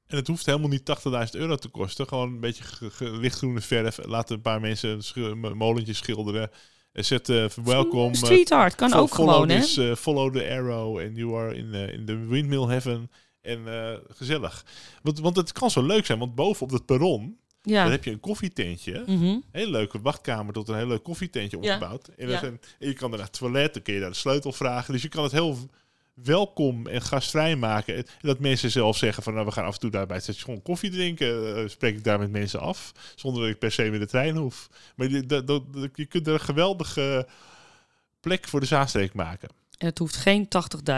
En 0.07 0.17
het 0.17 0.27
hoeft 0.27 0.47
helemaal 0.47 0.69
niet 0.69 0.85
80.000 0.85 1.41
euro 1.41 1.55
te 1.57 1.69
kosten. 1.69 2.09
Gewoon 2.09 2.29
een 2.33 2.41
beetje 2.41 2.65
lichtgroene 2.99 3.61
verf. 3.61 3.99
Laten 4.05 4.35
een 4.37 4.43
paar 4.43 4.61
mensen 4.61 5.01
een 5.15 5.57
molentje 5.57 5.93
schilderen. 5.93 6.51
En 6.93 7.05
zet 7.05 7.29
eh, 7.29 7.45
welkom. 7.65 8.09
eh, 8.13 8.17
Street 8.19 8.51
art 8.53 8.75
kan 8.75 8.93
ook 8.95 9.15
gewoon, 9.15 9.49
hè? 9.49 9.61
this, 9.61 9.77
eh, 9.77 9.95
follow 9.95 10.37
the 10.37 10.49
arrow 10.51 10.99
and 10.99 11.17
you 11.17 11.37
are 11.37 11.55
in, 11.57 11.75
eh, 11.75 11.93
in 11.93 12.05
the 12.07 12.17
windmill 12.27 12.67
heaven. 12.67 13.11
En 13.43 13.69
eh, 13.69 13.99
gezellig. 14.09 14.65
Want, 15.03 15.19
want 15.21 15.37
het 15.37 15.53
kan 15.53 15.71
zo 15.71 15.83
leuk 15.83 16.07
zijn. 16.07 16.19
Want 16.19 16.35
boven 16.35 16.63
op 16.63 16.71
het 16.71 16.87
perron, 16.87 17.39
Ja. 17.63 17.91
heb 17.91 18.05
je 18.05 18.11
een 18.11 18.21
koffietentje. 18.21 19.03
Mhm. 19.07 19.37
Hele 19.51 19.71
leuke 19.71 20.01
wachtkamer 20.01 20.53
tot 20.53 20.69
een 20.69 20.75
hele 20.75 20.87
leuk 20.89 21.03
koffietentje 21.03 21.59
Ja. 21.61 21.75
opgebouwd. 21.75 22.09
En, 22.09 22.29
Ja. 22.29 22.39
zijn, 22.39 22.61
en 22.79 22.89
je 22.89 22.93
kan 22.95 23.11
er 23.11 23.17
naar 23.17 23.27
het 23.27 23.39
toilet, 23.39 23.75
dan 23.75 23.83
kun 23.83 23.95
je 23.95 24.01
daar 24.01 24.11
de 24.11 24.17
sleutel 24.17 24.53
vragen. 24.53 24.93
Dus 24.93 25.03
je 25.03 25.09
kan 25.09 25.23
het 25.23 25.33
heel 25.33 25.59
welkom 26.15 26.87
en 26.87 27.03
gastvrij 27.03 27.57
maken. 27.57 27.97
En 27.97 28.05
dat 28.21 28.39
mensen 28.39 28.71
zelf 28.71 28.97
zeggen 28.97 29.23
van 29.23 29.35
nou, 29.35 29.47
we 29.47 29.53
gaan 29.53 29.65
af 29.65 29.75
en 29.75 29.81
toe 29.81 29.91
daar 29.91 30.07
bij 30.07 30.17
het 30.17 30.25
station 30.25 30.63
koffie 30.63 30.91
drinken. 30.91 31.57
Eh, 31.57 31.69
spreek 31.69 31.97
ik 31.97 32.05
daar 32.05 32.19
met 32.19 32.31
mensen 32.31 32.61
af. 32.61 32.93
Zonder 33.15 33.43
dat 33.43 33.51
ik 33.51 33.59
per 33.59 33.73
se 33.73 33.83
met 33.91 34.01
de 34.01 34.07
trein 34.07 34.37
hoef. 34.37 34.69
Maar 34.97 35.09
je, 35.09 35.27
dat, 35.27 35.47
dat, 35.47 35.73
dat- 35.73 35.89
je 35.95 36.07
kunt 36.07 36.27
er 36.27 36.33
een 36.33 36.41
geweldige 36.41 37.29
plek 38.21 38.49
voor 38.49 38.61
de 38.61 38.67
Zaanstreek 38.67 39.15
maken. 39.15 39.49
Het 39.79 39.99
hoeft 39.99 40.17
geen 40.17 40.49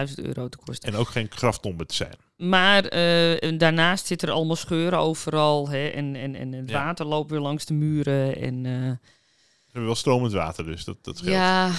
80.000 0.09 0.15
euro 0.15 0.49
te 0.49 0.59
kosten. 0.65 0.93
En 0.93 0.99
ook 0.99 1.09
geen 1.09 1.27
graftombe 1.31 1.87
te 1.87 1.95
zijn. 1.95 2.15
Maar 2.37 2.85
eh, 2.85 3.59
daarnaast 3.59 4.07
zitten 4.07 4.29
er 4.29 4.35
allemaal 4.35 4.57
scheuren 4.57 4.99
overal. 4.99 5.69
Hè? 5.69 5.87
En, 5.89 6.17
en, 6.17 6.35
en 6.35 6.53
het 6.53 6.69
Ja. 6.71 6.85
water 6.85 7.07
loopt 7.07 7.31
weer 7.31 7.41
langs 7.41 7.65
de 7.65 7.75
muren. 7.75 8.37
En 8.37 8.55
eh, 8.67 8.73
We 8.73 8.97
hebben 9.65 9.85
wel 9.85 9.95
stromend 9.95 10.33
water, 10.33 10.65
dus 10.65 10.85
dat, 10.85 10.97
dat 11.05 11.17
geldt. 11.19 11.33
ja, 11.33 11.71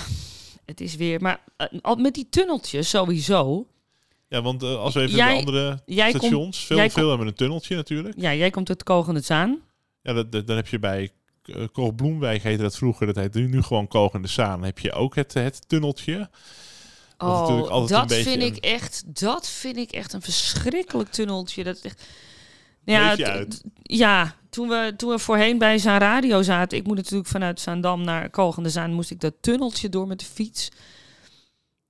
het 0.65 0.81
is 0.81 0.95
weer... 0.95 1.21
Maar 1.21 1.39
al 1.81 1.95
met 1.95 2.13
die 2.13 2.27
tunneltjes 2.29 2.89
sowieso. 2.89 3.67
Ja, 4.27 4.41
want 4.41 4.63
als 4.63 4.93
we 4.93 5.01
even 5.01 5.15
Jij- 5.15 5.33
de 5.33 5.37
andere 5.45 5.79
komt, 5.85 6.15
stations... 6.15 6.65
Veel, 6.65 6.89
veel 6.89 7.09
hebben 7.09 7.27
een 7.27 7.33
tunneltje 7.33 7.75
natuurlijk. 7.75 8.15
ja, 8.21 8.33
jij 8.33 8.49
komt 8.49 8.69
uit 8.69 8.83
Kogende 8.83 9.21
Zaan. 9.21 9.59
Ja, 10.01 10.13
dat, 10.13 10.31
dat- 10.31 10.47
dan 10.47 10.55
heb 10.55 10.67
je 10.67 10.79
bij 10.79 11.09
uh, 11.45 11.67
Koog 11.71 11.95
Bloemwijk 11.95 12.43
heette 12.43 12.61
dat 12.61 12.75
vroeger. 12.77 13.05
Dat 13.05 13.15
heet 13.15 13.33
nu, 13.33 13.61
gewoon 13.61 13.87
Koog 13.87 14.13
in 14.13 14.21
de 14.21 14.27
Zaan. 14.27 14.63
heb 14.63 14.79
je 14.79 14.91
ook 14.91 15.15
het, 15.15 15.33
het 15.33 15.69
tunneltje. 15.69 16.29
Oh, 17.21 17.87
dat 17.87 18.11
een 18.11 18.23
vind 18.23 18.41
ik 18.41 18.57
echt, 18.57 19.03
dat 19.05 19.49
vind 19.49 19.77
ik 19.77 19.91
echt 19.91 20.13
een 20.13 20.21
verschrikkelijk 20.21 21.09
tunneltje. 21.09 21.63
Dat 21.63 21.79
echt. 21.81 22.03
Ja, 22.83 23.17
uit? 23.17 23.49
t- 23.49 23.61
ja 23.83 24.35
toen, 24.49 24.67
we, 24.67 24.93
toen 24.97 25.09
we 25.09 25.19
voorheen 25.19 25.57
bij 25.57 25.77
Zaan 25.77 25.99
Radio 25.99 26.41
zaten, 26.41 26.77
ik 26.77 26.87
moet 26.87 26.95
natuurlijk 26.95 27.29
vanuit 27.29 27.59
Zaandam 27.59 28.03
naar 28.03 28.29
Kogende 28.29 28.69
Zaan, 28.69 28.93
moest 28.93 29.11
ik 29.11 29.19
dat 29.19 29.33
tunneltje 29.41 29.89
door 29.89 30.07
met 30.07 30.19
de 30.19 30.25
fiets. 30.25 30.69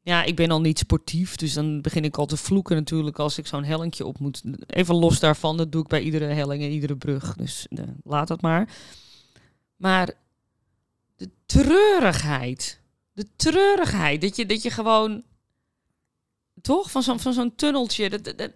Ja, 0.04 0.24
ik 0.24 0.36
ben 0.36 0.52
al 0.52 0.62
niet 0.62 0.80
sportief, 0.80 1.36
dus 1.36 1.54
dan 1.54 1.82
begin 1.82 2.04
ik 2.04 2.18
al 2.18 2.26
te 2.26 2.38
vloeken 2.38 2.76
natuurlijk 2.76 3.20
als 3.20 3.38
ik 3.38 3.48
zo'n 3.48 3.64
hellinkje 3.64 4.06
op 4.06 4.20
moet. 4.20 4.42
Even 4.68 4.96
los 4.96 5.20
daarvan, 5.20 5.58
dat 5.58 5.72
doe 5.72 5.82
ik 5.82 5.88
bij 5.88 6.02
iedere 6.02 6.26
helling 6.26 6.64
en 6.64 6.72
iedere 6.72 6.96
brug. 6.96 7.36
Dus 7.36 7.68
eh, 7.70 7.84
laat 8.04 8.28
dat 8.28 8.42
maar. 8.42 8.70
Maar 9.76 10.12
de 11.16 11.30
treurigheid. 11.46 12.81
De 13.13 13.27
treurigheid. 13.36 14.22
Dat 14.22 14.36
je, 14.36 14.46
dat 14.46 14.62
je 14.62 14.70
gewoon. 14.70 15.24
Toch? 16.62 16.91
Van 16.91 17.03
zo'n 17.03 17.20
van 17.20 17.34
zo'n 17.34 17.56
tunneltje. 17.56 18.10
Dat, 18.10 18.24
dat, 18.24 18.38
dat- 18.38 18.51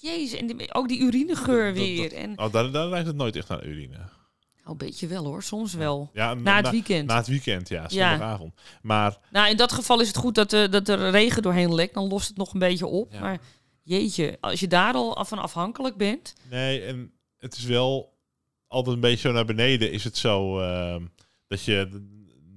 jezus. 0.00 0.38
En 0.40 0.46
die- 0.46 0.74
ook 0.74 0.88
die 0.88 1.00
urinegeur 1.00 1.72
weer. 1.72 2.12
En, 2.14 2.38
Oh, 2.38 2.52
daar, 2.52 2.70
daar 2.70 2.86
lijkt 2.88 3.06
het 3.06 3.16
nooit 3.16 3.36
echt 3.36 3.48
naar 3.48 3.64
urine. 3.66 3.96
nou, 3.96 4.08
een 4.64 4.76
beetje 4.76 5.06
wel 5.06 5.24
hoor. 5.24 5.42
Soms 5.42 5.74
wel. 5.74 6.10
Ja, 6.12 6.34
Na 6.34 6.56
het 6.56 6.70
weekend. 6.70 7.06
Na 7.08 7.16
het 7.16 7.26
weekend, 7.26 7.68
ja. 7.68 7.82
Ja. 7.88 7.88
Zondagavond. 7.88 8.54
Maar 8.82 9.18
Nou, 9.30 9.50
in 9.50 9.56
dat 9.56 9.72
geval 9.72 10.00
is 10.00 10.06
het 10.08 10.16
goed 10.16 10.34
dat, 10.34 10.52
er 10.52 10.70
dat 10.70 10.88
er 10.88 11.10
regen 11.10 11.42
doorheen 11.42 11.74
lekt. 11.74 11.94
Dan 11.94 12.08
lost 12.08 12.28
het 12.28 12.36
nog 12.36 12.52
een 12.52 12.58
beetje 12.58 12.86
op. 12.86 13.12
Ja. 13.12 13.20
Maar 13.20 13.38
jeetje, 13.82 14.36
als 14.40 14.60
je 14.60 14.68
daar 14.68 14.94
al 14.94 15.24
van 15.24 15.38
afhankelijk 15.38 15.96
bent. 15.96 16.34
nee, 16.50 16.82
en 16.82 17.12
het 17.38 17.56
is 17.56 17.64
wel 17.64 18.18
altijd 18.66 18.94
een 18.94 19.00
beetje 19.00 19.28
zo 19.28 19.34
naar 19.34 19.44
beneden. 19.44 19.92
Is 19.92 20.04
het 20.04 20.16
zo 20.16 20.60
ehm, 20.60 21.04
dat 21.46 21.64
je 21.64 22.08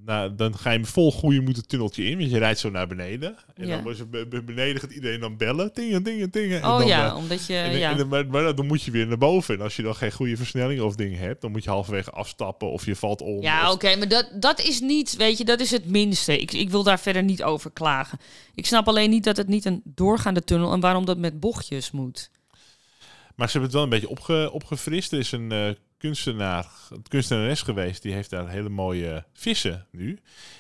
nou, 0.05 0.35
dan 0.35 0.57
ga 0.57 0.71
je 0.71 0.85
vol 0.85 1.11
goede 1.11 1.41
moeten 1.41 1.67
tunneltje 1.67 2.03
in. 2.03 2.17
Want 2.17 2.31
je 2.31 2.37
rijdt 2.37 2.59
zo 2.59 2.69
naar 2.69 2.87
beneden. 2.87 3.35
En 3.55 3.67
Ja. 3.67 3.75
dan 3.75 3.83
was 3.83 3.97
het 3.97 4.45
beneden 4.45 4.79
gaat 4.81 4.91
iedereen 4.91 5.19
dan 5.19 5.37
bellen. 5.37 5.69
Dingen, 5.73 6.03
dingen, 6.03 6.29
dingen. 6.31 6.61
En 6.61 6.69
Oh 6.69 6.77
dan, 6.77 6.87
ja, 6.87 7.07
eh, 7.09 7.15
omdat 7.15 7.45
je... 7.45 7.55
en, 7.55 7.69
dan- 7.71 7.79
ja. 7.79 7.97
en 7.97 8.07
maar, 8.07 8.27
maar 8.27 8.55
dan 8.55 8.65
moet 8.67 8.83
je 8.83 8.91
weer 8.91 9.07
naar 9.07 9.17
boven. 9.17 9.55
En 9.55 9.61
als 9.61 9.75
je 9.75 9.81
dan 9.81 9.95
geen 9.95 10.11
goede 10.11 10.37
versnelling 10.37 10.81
of 10.81 10.95
dingen 10.95 11.19
hebt, 11.19 11.41
dan 11.41 11.51
moet 11.51 11.63
je 11.63 11.69
halverwege 11.69 12.09
afstappen 12.11 12.71
of 12.71 12.85
je 12.85 12.95
valt 12.95 13.21
om. 13.21 13.41
Ja, 13.41 13.71
oké, 13.71 13.95
maar 13.95 14.07
dat, 14.07 14.29
dat 14.39 14.59
is 14.61 14.79
niet, 14.79 15.15
weet 15.15 15.37
je, 15.37 15.45
dat 15.45 15.59
is 15.59 15.71
het 15.71 15.85
minste. 15.85 16.39
Ik, 16.39 16.51
ik 16.53 16.69
wil 16.69 16.83
daar 16.83 16.99
verder 16.99 17.23
niet 17.23 17.43
over 17.43 17.71
klagen. 17.71 18.19
Ik 18.55 18.65
snap 18.65 18.87
alleen 18.87 19.09
niet 19.09 19.23
dat 19.23 19.37
het 19.37 19.47
niet 19.47 19.65
een 19.65 19.81
doorgaande 19.85 20.43
tunnel 20.43 20.71
en 20.73 20.79
waarom 20.79 21.05
dat 21.05 21.17
met 21.17 21.39
bochtjes 21.39 21.91
moet. 21.91 22.29
Maar 23.35 23.49
ze 23.49 23.57
hebben 23.57 23.61
het 23.61 23.73
wel 23.73 23.83
een 23.83 23.89
beetje 24.01 24.09
opge, 24.19 24.49
opgefrist. 24.53 25.11
Er 25.11 25.19
is 25.19 25.31
een 25.31 25.51
eh, 25.51 25.69
kunstenaar, 26.07 26.67
kunstenares 27.07 27.61
geweest, 27.61 28.01
die 28.01 28.13
heeft 28.13 28.29
daar 28.29 28.49
hele 28.49 28.69
mooie 28.69 29.25
vissen 29.33 29.87
nu. 29.91 30.19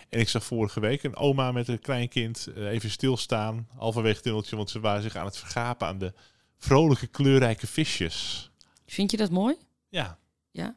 En 0.09 0.19
ik 0.19 0.29
zag 0.29 0.43
vorige 0.43 0.79
week 0.79 1.03
een 1.03 1.15
oma 1.15 1.51
met 1.51 1.67
een 1.67 1.79
klein 1.79 2.07
kind 2.09 2.47
eh, 2.55 2.65
even 2.67 2.89
stilstaan, 2.91 3.67
halverwege 3.77 4.13
het 4.15 4.23
tunneltje, 4.23 4.55
want 4.55 4.69
ze 4.69 4.79
waren 4.79 5.01
zich 5.01 5.15
aan 5.15 5.25
het 5.25 5.37
vergapen 5.37 5.87
aan 5.87 5.97
de 5.97 6.13
vrolijke 6.57 7.07
kleurrijke 7.07 7.67
visjes. 7.67 8.49
Vind 8.85 9.11
je 9.11 9.17
dat 9.17 9.29
mooi? 9.31 9.55
Ja. 9.89 10.17
Ja? 10.51 10.75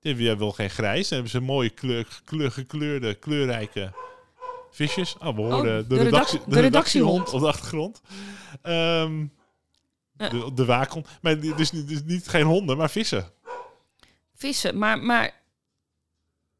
Die 0.00 0.14
hebben 0.14 0.38
wel 0.38 0.52
geen 0.52 0.70
grijs. 0.70 1.08
Dan 1.08 1.12
hebben 1.18 1.30
ze 1.30 1.40
mooie 1.40 1.70
kleur, 1.70 2.20
kleur, 2.24 2.50
gekleurde, 2.52 3.14
kleurrijke 3.14 3.92
visjes. 4.70 5.16
Oh, 5.18 5.34
we 5.36 5.42
horen 5.42 5.56
Oh, 5.58 5.62
de, 5.62 5.84
de 5.88 6.02
redactie, 6.02 6.38
redac- 6.38 6.48
de, 6.50 6.54
de 6.54 6.60
redactiehond 6.60 7.32
op 7.32 7.40
de 7.40 7.46
achtergrond. 7.46 8.00
Ja. 8.62 10.28
de, 10.28 10.50
de 10.54 10.64
waakhond. 10.64 11.08
Maar 11.22 11.40
dus, 11.40 11.72
niet- 11.72 11.88
dus 11.88 12.02
niet 12.04 12.28
geen 12.28 12.44
honden, 12.46 12.76
maar 12.76 12.90
vissen. 12.90 13.30
Vissen, 14.40 14.78
maar, 14.78 14.98
maar 14.98 15.42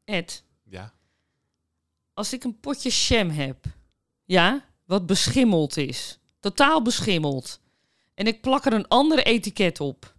Ed, 0.05 0.43
Ja. 0.63 0.93
als 2.13 2.33
ik 2.33 2.43
een 2.43 2.59
potje 2.59 2.89
jam 2.89 3.29
heb, 3.29 3.65
ja, 4.25 4.65
wat 4.85 5.05
beschimmeld 5.05 5.77
is, 5.77 6.19
totaal 6.39 6.81
beschimmeld, 6.81 7.59
en 8.13 8.27
ik 8.27 8.41
plak 8.41 8.65
er 8.65 8.73
een 8.73 8.87
andere 8.87 9.23
etiket 9.23 9.79
op, 9.79 10.13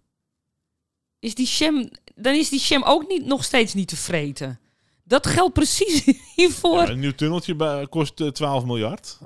is 1.19 1.35
die 1.35 1.47
jam, 1.47 1.89
dan 2.15 2.33
is 2.33 2.49
die 2.49 2.59
jam 2.59 2.83
ook 2.83 3.07
niet, 3.07 3.25
nog 3.25 3.43
steeds 3.43 3.73
niet 3.73 3.87
te 3.87 3.97
vreten. 3.97 4.59
Dat 5.03 5.27
geldt 5.27 5.53
precies 5.53 6.03
hiervoor. 6.35 6.81
Ja, 6.81 6.89
een 6.89 6.99
nieuw 6.99 7.15
tunneltje 7.15 7.87
kost 7.89 8.21
eh, 8.21 8.27
12 8.27 8.65
miljard. 8.65 9.19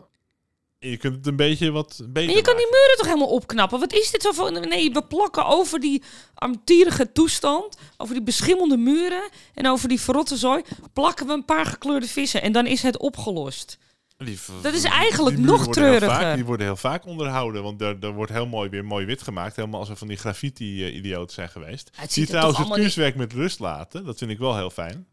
Je 0.80 0.98
kunt 0.98 1.16
het 1.16 1.28
een 1.28 1.36
beetje 1.36 1.72
wat 1.72 2.02
beter 2.08 2.30
En 2.30 2.36
je 2.36 2.42
kan 2.42 2.56
die 2.58 2.66
muren 2.66 2.98
toch 2.98 3.06
helemaal 3.06 3.28
opknappen? 3.28 3.80
Wat 3.80 3.94
is 3.94 4.12
dit 4.12 4.22
zo 4.22 4.32
van? 4.32 4.54
Nee, 4.70 4.92
we 4.92 5.04
plakken 5.04 5.46
over 5.46 5.80
die 5.80 6.04
armtierige 6.34 7.12
toestand, 7.12 7.78
over 7.98 8.14
die 8.14 8.24
beschimmelde 8.24 8.78
muren 8.78 9.30
en 9.54 9.68
over 9.68 9.90
die 9.90 10.02
verrotte 10.02 10.38
zooi, 10.38 10.62
plakken 10.94 11.28
we 11.28 11.34
een 11.34 11.46
paar 11.46 11.66
gekleurde 11.66 12.08
vissen 12.08 12.42
en 12.42 12.52
dan 12.52 12.66
is 12.66 12.82
het 12.82 12.98
opgelost. 12.98 13.78
Die 14.18 14.40
Dat 14.62 14.74
is 14.74 14.84
eigenlijk 14.84 15.38
nog 15.38 15.68
treuriger. 15.68 16.10
vaak- 16.16 16.36
die 16.36 16.46
worden 16.46 16.66
heel 16.66 16.76
vaak 16.76 17.06
onderhouden, 17.06 17.64
want 17.64 17.80
daar, 17.80 18.00
daar 18.00 18.14
wordt 18.14 18.32
heel 18.32 18.46
mooi 18.48 18.70
weer 18.70 18.86
mooi 18.86 19.06
wit 19.06 19.22
gemaakt. 19.22 19.56
Helemaal 19.56 19.80
als 19.80 19.90
er 19.90 19.98
van 19.98 20.08
die 20.08 20.18
graffiti-idioten 20.18 21.34
zijn 21.34 21.50
geweest. 21.50 21.90
Het 21.96 22.14
ziet 22.14 22.14
Die 22.14 22.24
er 22.24 22.30
trouwens 22.42 22.58
het 22.70 22.80
kunstwerk 22.80 23.16
met 23.16 23.34
rust 23.34 23.60
laten. 23.60 24.06
Dat 24.06 24.18
vind 24.18 24.32
ik 24.32 24.38
wel 24.40 24.56
heel 24.56 24.70
fijn. 24.70 25.08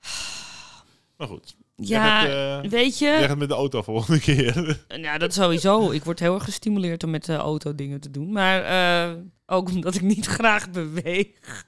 Maar 1.16 1.26
goed. 1.28 1.54
Ja, 1.76 2.26
eh, 2.62 2.70
weet 2.70 2.98
je, 2.98 3.04
jij 3.04 3.28
gaat 3.28 3.38
met 3.38 3.48
de 3.48 3.54
auto 3.54 3.82
volgende 3.82 4.20
keer. 4.20 4.78
nou, 5.00 5.18
dat 5.18 5.34
sowieso. 5.34 5.90
Ik 5.90 6.04
word 6.04 6.18
heel 6.18 6.34
erg 6.34 6.44
gestimuleerd 6.44 7.04
om 7.04 7.10
met 7.10 7.24
de 7.24 7.34
auto 7.36 7.74
dingen 7.74 8.00
te 8.00 8.10
doen. 8.10 8.32
Maar 8.32 8.62
eh, 8.64 9.16
ook 9.46 9.68
omdat 9.68 9.94
ik 9.94 10.02
niet 10.02 10.26
graag 10.38 10.70
beweeg. 10.70 11.66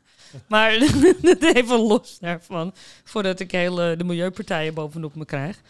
Maar 0.49 0.71
even 1.55 1.79
los 1.79 2.19
daarvan. 2.19 2.75
Voordat 3.05 3.41
ik 3.41 3.51
hele, 3.51 3.97
de 3.97 4.05
milieupartijen 4.05 4.75
bovenop 4.75 5.15
me 5.15 5.25
krijg. 5.25 5.61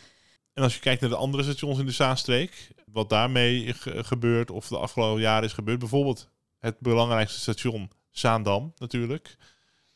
En 0.52 0.62
als 0.62 0.74
je 0.74 0.80
kijkt 0.80 1.00
naar 1.00 1.10
de 1.10 1.16
andere 1.16 1.42
stations 1.42 1.78
in 1.78 1.86
de 1.86 1.92
Zaanstreek, 1.92 2.68
wat 2.92 3.08
daarmee 3.08 3.72
ge- 3.72 4.04
gebeurt 4.04 4.50
of 4.50 4.68
de 4.68 4.78
afgelopen 4.78 5.20
jaren 5.20 5.44
is 5.48 5.52
gebeurd, 5.52 5.78
bijvoorbeeld 5.78 6.28
het 6.58 6.80
belangrijkste 6.80 7.38
station 7.40 7.90
Zaandam 8.10 8.72
natuurlijk. 8.78 9.36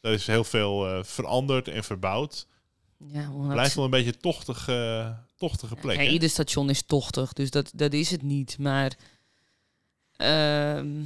Daar 0.01 0.13
is 0.13 0.27
heel 0.27 0.45
veel 0.45 0.89
eh, 0.89 1.03
veranderd 1.03 1.69
en 1.69 1.85
verbouwd. 1.85 2.47
Ja, 3.07 3.31
Blijft 3.49 3.75
wel 3.75 3.85
een 3.85 3.91
beetje 3.91 4.17
tochtig, 4.17 4.69
eh, 4.69 5.11
tochtige 5.37 5.75
plek. 5.75 5.97
Ja, 5.97 6.11
ieder 6.11 6.31
station 6.31 6.71
is 6.71 6.83
tochtig, 6.83 7.33
dus 7.33 7.51
dat, 7.51 7.71
dat 7.75 7.93
is 7.93 8.11
het 8.11 8.23
niet. 8.23 8.59
Maar 8.59 8.97
ehm, 10.17 11.03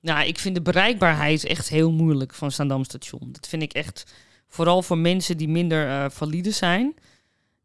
nou, 0.00 0.26
ik 0.26 0.38
vind 0.38 0.54
de 0.54 0.62
bereikbaarheid 0.62 1.44
echt 1.44 1.68
heel 1.68 1.90
moeilijk 1.90 2.34
van 2.34 2.52
Zaandam 2.52 2.84
station. 2.84 3.32
Dat 3.32 3.48
vind 3.48 3.62
ik 3.62 3.72
echt 3.72 4.14
vooral 4.48 4.82
voor 4.82 4.98
mensen 4.98 5.36
die 5.36 5.48
minder 5.48 5.88
eh, 5.88 6.10
valide 6.10 6.50
zijn. 6.50 6.94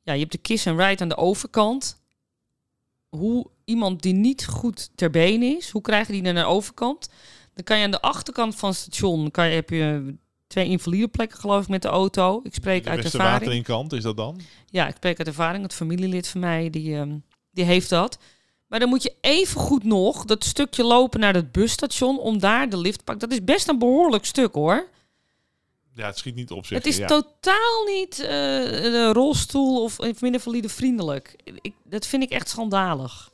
Ja, 0.01 0.13
je 0.13 0.19
hebt 0.19 0.31
de 0.31 0.37
kiss 0.37 0.67
and 0.67 0.79
ride 0.79 1.01
aan 1.01 1.09
de 1.09 1.17
overkant. 1.17 2.01
Hoe 3.09 3.47
iemand 3.65 4.01
die 4.01 4.13
niet 4.13 4.45
goed 4.45 4.89
ter 4.95 5.09
been 5.09 5.43
is, 5.43 5.69
hoe 5.69 5.81
krijg 5.81 6.07
je 6.07 6.13
die 6.13 6.21
naar 6.21 6.33
de 6.33 6.45
overkant? 6.45 7.09
Dan 7.53 7.63
kan 7.63 7.77
je 7.77 7.83
aan 7.83 7.91
de 7.91 8.01
achterkant 8.01 8.55
van 8.55 8.69
het 8.69 8.77
station, 8.77 9.31
kan 9.31 9.47
je, 9.47 9.55
heb 9.55 9.69
je 9.69 10.15
twee 10.53 10.69
invalide 10.69 11.07
plekken 11.07 11.39
geloof 11.39 11.61
ik 11.61 11.67
met 11.67 11.81
de 11.81 11.87
auto. 11.87 12.39
Ik 12.43 12.53
spreek 12.53 12.83
de 12.83 12.89
uit 12.89 13.03
ervaring. 13.03 13.31
waterinkant 13.31 13.93
is 13.93 14.03
dat 14.03 14.17
dan? 14.17 14.39
Ja, 14.69 14.87
ik 14.87 14.95
spreek 14.95 15.17
uit 15.17 15.27
ervaring. 15.27 15.63
Het 15.63 15.73
familielid 15.73 16.27
van 16.27 16.39
mij, 16.39 16.69
die, 16.69 16.95
ehm, 16.95 17.17
die 17.51 17.65
heeft 17.65 17.89
dat. 17.89 18.17
Maar 18.67 18.79
dan 18.79 18.89
moet 18.89 19.03
je 19.03 19.15
even 19.21 19.61
goed 19.61 19.83
nog 19.83 20.25
dat 20.25 20.43
stukje 20.43 20.83
lopen 20.83 21.19
naar 21.19 21.33
het 21.33 21.51
busstation 21.51 22.19
om 22.19 22.39
daar 22.39 22.69
de 22.69 22.77
lift 22.77 22.97
te 22.97 23.03
pakken. 23.03 23.29
Dat 23.29 23.37
is 23.37 23.43
best 23.43 23.67
een 23.67 23.79
behoorlijk 23.79 24.25
stuk 24.25 24.53
hoor. 24.53 24.87
Ja, 25.95 26.05
het 26.05 26.17
schiet 26.17 26.35
niet 26.35 26.51
op 26.51 26.65
zich. 26.65 26.77
Het 26.77 26.87
is 26.87 26.97
ja. 26.97 27.07
totaal 27.07 27.83
niet 27.85 28.19
eh, 28.19 28.27
de 28.27 29.09
rolstoel 29.13 29.83
of 29.83 30.21
minder 30.21 30.41
valide 30.41 30.69
vriendelijk. 30.69 31.35
Ik, 31.61 31.73
dat 31.83 32.05
vind 32.07 32.23
ik 32.23 32.29
echt 32.29 32.49
schandalig. 32.49 33.31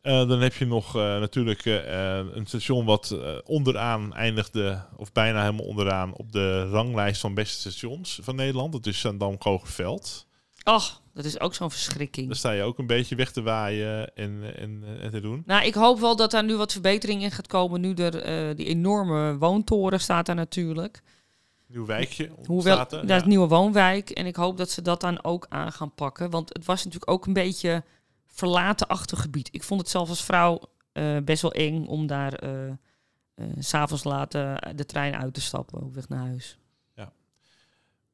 Eh, 0.00 0.28
dan 0.28 0.40
heb 0.40 0.54
je 0.54 0.66
nog 0.66 0.96
eh, 0.96 1.02
natuurlijk 1.02 1.64
eh, 1.64 2.16
een 2.16 2.46
station 2.46 2.84
wat 2.84 3.16
onderaan 3.44 4.14
eindigde, 4.14 4.84
of 4.96 5.12
bijna 5.12 5.40
helemaal 5.40 5.66
onderaan, 5.66 6.14
op 6.14 6.32
de 6.32 6.68
ranglijst 6.68 7.20
van 7.20 7.34
beste 7.34 7.70
stations 7.70 8.18
van 8.22 8.36
Nederland. 8.36 8.72
Dat 8.72 8.86
is 8.86 9.00
Zandam 9.00 9.38
Kogerveld. 9.38 10.26
Ach, 10.62 11.02
dat 11.14 11.24
is 11.24 11.40
ook 11.40 11.54
zo'n 11.54 11.70
verschrikking. 11.70 12.26
Daar 12.26 12.36
sta 12.36 12.50
je 12.50 12.62
ook 12.62 12.78
een 12.78 12.86
beetje 12.86 13.14
weg 13.14 13.32
te 13.32 13.42
waaien 13.42 14.14
en, 14.14 14.56
en, 14.56 14.84
en 15.00 15.10
te 15.10 15.20
doen. 15.20 15.42
Nou, 15.46 15.66
ik 15.66 15.74
hoop 15.74 16.00
wel 16.00 16.16
dat 16.16 16.30
daar 16.30 16.44
nu 16.44 16.56
wat 16.56 16.72
verbetering 16.72 17.22
in 17.22 17.30
gaat 17.30 17.46
komen. 17.46 17.80
Nu 17.80 17.94
er 17.94 18.56
die 18.56 18.66
enorme 18.66 19.38
woontoren 19.38 20.00
staat 20.00 20.26
daar 20.26 20.34
natuurlijk. 20.34 21.02
Nieuw 21.66 21.86
wijkje 21.86 22.30
Hoewel, 22.46 22.78
er, 22.78 23.02
is 23.02 23.08
ja. 23.08 23.22
een 23.22 23.28
nieuwe 23.28 23.48
woonwijk. 23.48 24.10
En 24.10 24.26
ik 24.26 24.36
hoop 24.36 24.56
dat 24.56 24.70
ze 24.70 24.82
dat 24.82 25.00
dan 25.00 25.24
ook 25.24 25.46
aan 25.48 25.72
gaan 25.72 25.94
pakken. 25.94 26.30
Want 26.30 26.48
het 26.48 26.64
was 26.64 26.84
natuurlijk 26.84 27.10
ook 27.10 27.26
een 27.26 27.32
beetje 27.32 27.84
verlaten 28.38 28.86
gebied. 28.98 29.48
Ik 29.52 29.62
vond 29.62 29.80
het 29.80 29.90
zelf 29.90 30.08
als 30.08 30.24
vrouw 30.24 30.60
eh, 30.92 31.16
best 31.24 31.42
wel 31.42 31.52
eng 31.52 31.86
om 31.86 32.06
daar 32.06 32.32
eh 32.32 32.68
eh, 33.38 33.46
s 33.58 33.68
s'avonds 33.68 34.04
later 34.04 34.76
de 34.76 34.86
trein 34.86 35.16
uit 35.16 35.34
te 35.34 35.40
stappen 35.40 35.82
op 35.82 35.94
weg 35.94 36.08
naar 36.08 36.26
huis. 36.26 36.58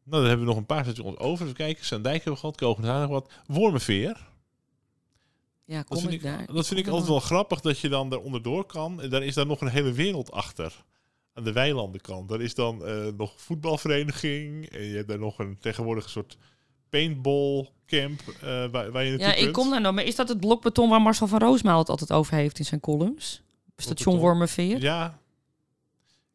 Nou, 0.07 0.23
dan 0.23 0.29
hebben 0.31 0.47
we 0.47 0.53
nog 0.53 0.61
een 0.61 0.67
paar 0.67 0.85
stations 0.85 1.17
over. 1.17 1.45
Even 1.45 1.57
kijken. 1.57 1.85
Zaandijk 1.85 2.15
hebben 2.15 2.33
we 2.33 2.39
gehad, 2.39 2.57
Kogenhaar 2.57 3.01
nog 3.01 3.11
wat. 3.11 3.33
Wormerveer. 3.47 4.29
Ja, 5.65 5.77
Dat 5.77 5.87
kom 5.87 5.99
vind 5.99 6.13
ik 6.13 6.17
ik, 6.19 6.23
daar. 6.25 6.47
dat 6.55 6.67
vind 6.67 6.81
ik 6.81 6.87
altijd 6.87 7.09
wel 7.09 7.21
grappig 7.21 7.61
dat 7.61 7.79
je 7.79 7.89
dan 7.89 8.13
er 8.13 8.21
onderdoor 8.21 8.65
kan. 8.65 9.03
En 9.03 9.11
daar 9.11 9.23
is 9.23 9.35
daar 9.35 9.47
nog 9.47 9.61
een 9.61 9.69
hele 9.69 9.93
wereld 9.93 10.33
achter. 10.33 10.85
Aan 11.33 11.45
de 11.45 11.53
weilandenkant. 11.53 12.29
Daar 12.29 12.41
is 12.41 12.55
dan 12.55 12.85
eh, 12.85 13.07
nog 13.17 13.41
voetbalvereniging. 13.41 14.69
En 14.69 14.83
je 14.83 14.97
hebt 14.97 15.09
daar 15.09 15.19
nog 15.19 15.39
een 15.39 15.59
tegenwoordig 15.59 16.05
een 16.05 16.11
soort 16.11 16.37
paintball 16.95 17.69
camp 17.87 18.21
eh, 18.41 18.65
waar, 18.71 18.91
waar 18.93 19.05
je 19.05 19.19
Ja, 19.19 19.35
ik 19.35 19.43
kunt. 19.43 19.53
kom 19.53 19.71
daar 19.71 19.81
nog. 19.81 19.95
Maar 19.95 20.05
is 20.05 20.17
dat 20.17 20.29
het 20.29 20.41
blokbeton 20.41 20.89
waar 20.91 21.03
Marcel 21.03 21.27
van 21.27 21.39
Roosmaal 21.39 21.79
het 21.79 21.89
altijd 21.89 22.13
over 22.13 22.35
heeft 22.35 22.59
in 22.59 22.65
zijn 22.65 22.81
columns? 22.81 23.43
Station? 23.77 24.19
Wormerveer? 24.19 24.81
Ja. 24.81 25.19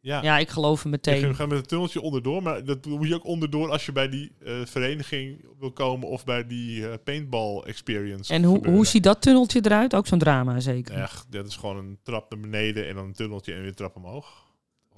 Ja, 0.01 0.21
ja. 0.21 0.37
ik 0.37 0.49
geloof 0.49 0.81
hem 0.81 0.91
meteen. 0.91 1.35
gaat 1.35 1.47
met 1.47 1.57
een 1.57 1.65
tunneltje 1.65 2.01
onderdoor. 2.01 2.43
Maar 2.43 2.63
dat 2.65 2.85
moet 2.85 3.07
je 3.07 3.15
ook 3.15 3.25
onderdoor 3.25 3.71
als 3.71 3.85
je 3.85 3.91
bij 3.91 4.09
die 4.09 4.31
eh, 4.45 4.53
vereniging 4.65 5.45
wil 5.59 5.71
komen. 5.71 6.07
Of 6.07 6.23
bij 6.23 6.47
die 6.47 6.87
eh, 6.87 6.93
paintball 7.03 7.61
experience. 7.61 8.33
En 8.33 8.43
hoe, 8.43 8.67
hoe 8.67 8.85
ziet 8.85 9.03
dat 9.03 9.21
tunneltje 9.21 9.59
eruit? 9.63 9.95
Ook 9.95 10.07
zo'n 10.07 10.19
drama 10.19 10.59
zeker. 10.59 10.95
Echt, 10.95 11.31
dat 11.31 11.45
is 11.45 11.55
gewoon 11.55 11.77
een 11.77 11.99
trap 12.03 12.31
naar 12.31 12.39
beneden 12.39 12.87
en 12.87 12.95
dan 12.95 13.05
een 13.05 13.13
tunneltje 13.13 13.53
en 13.53 13.59
weer 13.59 13.67
een 13.67 13.75
trap 13.75 13.95
omhoog. 13.95 14.48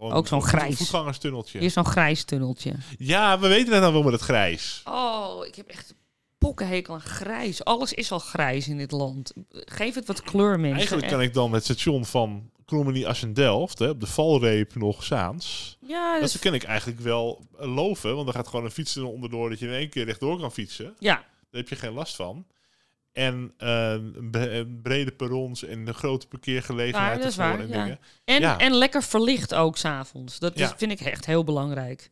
Gewoon 0.02 0.16
Ook 0.16 0.28
zo'n 0.28 0.42
grijs. 0.44 0.76
voetgangerstunneltje. 0.78 1.58
Hier 1.58 1.68
is 1.68 1.74
zo'n 1.74 1.86
grijs 1.86 2.24
tunneltje. 2.24 2.74
Ja, 2.98 3.40
we 3.40 3.48
weten 3.48 3.74
het 3.74 3.82
nou 3.82 3.94
wel 3.94 4.04
met 4.04 4.14
het 4.14 4.22
grijs. 4.22 4.82
Oh, 4.86 5.46
ik 5.46 5.56
heb 5.56 5.68
echt 5.68 5.94
pokkenhekel 6.38 6.94
aan 6.94 7.02
grijs. 7.02 7.64
Alles 7.64 7.94
is 7.94 8.12
al 8.12 8.20
grijs 8.20 8.68
in 8.68 8.78
dit 8.78 8.92
land. 8.92 9.34
Geef 9.52 9.96
het 9.96 10.08
wat 10.08 10.22
kleur, 10.22 10.60
mensen. 10.60 10.78
Eigenlijk 10.78 11.08
kan 11.08 11.22
ik 11.22 11.34
dan 11.34 11.54
het 11.54 11.64
station 11.64 12.06
van 12.06 12.50
Krommenie 12.66 13.08
Assen-Delft, 13.08 13.80
hè, 13.80 13.90
op 13.90 14.00
de 14.00 14.08
valreep 14.08 14.76
nog 14.76 15.04
Zaans. 15.04 15.78
Ja, 15.88 16.20
dat 16.20 16.32
Dat 16.32 16.42
kan 16.42 16.54
ik 16.54 16.64
eigenlijk 16.64 17.00
wel 17.00 17.46
loven, 17.58 18.16
want 18.16 18.28
er 18.28 18.34
gaat 18.34 18.48
gewoon 18.48 18.66
een 18.66 18.72
fiets 18.72 18.96
er 18.96 19.06
onderdoor 19.06 19.50
dat 19.50 19.60
je 19.60 19.68
in 19.68 19.74
één 19.74 19.90
keer 19.90 20.06
rechtdoor 20.06 20.40
kan 20.40 20.52
fietsen. 20.52 20.96
ja. 21.00 21.16
Daar 21.52 21.62
heb 21.62 21.70
je 21.70 21.76
geen 21.76 21.94
last 21.94 22.16
van. 22.16 22.46
En 23.12 23.54
eh, 23.58 23.92
een 23.92 24.80
brede 24.84 25.12
perrons 25.12 25.64
en 25.64 25.88
een 25.88 25.94
grote 25.94 26.28
parkeergelegenheid 26.28 27.16
Ja, 27.18 27.22
dat 27.22 27.32
is 27.32 27.38
ervoor 27.38 27.52
waar, 27.58 27.62
en 27.62 27.68
ja. 27.68 27.84
dingen. 27.84 28.00
En, 28.24 28.42
Ja. 28.42 28.58
en 28.60 28.74
lekker 28.74 29.04
verlicht 29.04 29.54
ook 29.54 29.78
s'avonds. 29.78 30.40
Dat 30.40 30.54
is, 30.56 30.60
Ja. 30.60 30.78
vind 30.78 30.92
ik 30.92 31.00
echt 31.00 31.26
heel 31.26 31.44
belangrijk. 31.44 32.12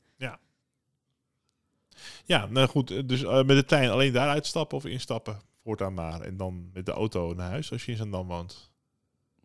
Ja, 2.26 2.46
nou 2.46 2.68
goed. 2.68 3.08
Dus 3.10 3.22
met 3.24 3.48
de 3.48 3.66
trein 3.66 3.90
alleen 3.90 4.14
daar 4.14 4.30
uitstappen 4.30 4.78
of 4.78 4.86
instappen. 4.86 5.40
Voortaan 5.64 5.94
maar. 5.94 6.22
En 6.22 6.38
dan 6.38 6.70
met 6.74 6.86
de 6.86 6.92
auto 6.92 7.34
naar 7.34 7.50
huis 7.50 7.72
als 7.72 7.86
je 7.86 7.92
in 7.92 7.98
Zandam 7.98 8.28
woont. 8.28 8.72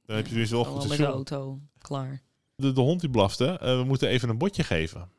Dan 0.07 0.17
heb 0.17 0.27
je 0.27 0.35
dus 0.35 0.51
wel 0.51 0.65
goed 0.65 0.89
met 0.89 0.99
de 0.99 1.05
auto, 1.05 1.61
klaar. 1.79 2.23
De, 2.57 2.73
de 2.73 2.81
hond 2.81 3.01
die 3.01 3.11
blafte. 3.11 3.59
we 3.61 3.83
moeten 3.87 4.09
even 4.09 4.29
een 4.29 4.39
botje 4.39 4.63
geven. 4.65 5.11